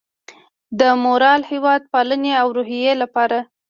د 0.79 0.81
مورال، 1.03 1.41
هیواد 1.51 1.81
پالنې 1.93 2.31
او 2.41 2.47
روحیې 2.57 2.93
لپاره 3.01 3.37